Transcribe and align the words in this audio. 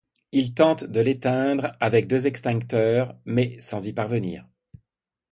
Il 0.31 0.55
tente 0.55 0.83
de 0.83 0.99
l'éteindre 0.99 1.73
avec 1.79 2.07
deux 2.07 2.25
extincteurs, 2.25 3.15
mais 3.27 3.59
sans 3.59 3.85
y 3.85 3.93
parvenir. 3.93 4.47